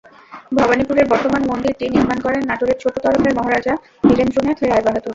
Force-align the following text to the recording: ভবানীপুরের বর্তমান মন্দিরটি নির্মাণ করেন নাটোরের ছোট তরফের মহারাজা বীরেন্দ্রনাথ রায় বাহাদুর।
ভবানীপুরের 0.57 1.09
বর্তমান 1.11 1.41
মন্দিরটি 1.49 1.85
নির্মাণ 1.89 2.17
করেন 2.25 2.41
নাটোরের 2.49 2.77
ছোট 2.83 2.95
তরফের 3.05 3.33
মহারাজা 3.37 3.73
বীরেন্দ্রনাথ 4.03 4.57
রায় 4.61 4.83
বাহাদুর। 4.85 5.09